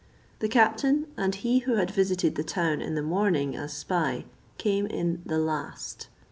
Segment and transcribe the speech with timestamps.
[0.39, 4.25] The captain and he who had visited the town in the morning as spy,
[4.57, 6.07] came in the last.